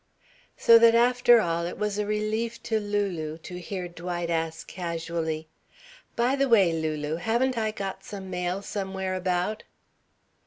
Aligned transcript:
So 0.57 0.79
that 0.79 0.95
after 0.95 1.39
all 1.39 1.67
it 1.67 1.77
was 1.77 1.99
a 1.99 2.07
relief 2.07 2.63
to 2.63 2.79
Lulu 2.79 3.37
to 3.37 3.59
hear 3.59 3.87
Dwight 3.87 4.31
ask 4.31 4.65
casually: 4.67 5.47
"By 6.15 6.35
the 6.35 6.49
way, 6.49 6.73
Lulu, 6.73 7.17
haven't 7.17 7.55
I 7.55 7.69
got 7.69 8.03
some 8.03 8.27
mail 8.31 8.63
somewhere 8.63 9.13
about?" 9.13 9.61